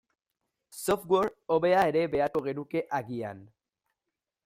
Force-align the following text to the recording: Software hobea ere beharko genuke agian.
Software 0.77 1.31
hobea 1.55 1.85
ere 1.91 2.07
beharko 2.17 2.43
genuke 2.49 2.85
agian. 3.03 3.49